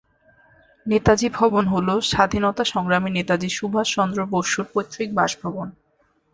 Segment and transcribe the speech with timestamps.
[0.85, 5.67] নেতাজি ভবন হল স্বাধীনতা সংগ্রামী নেতাজি সুভাষচন্দ্র বসুর পৈতৃক বাসভবন।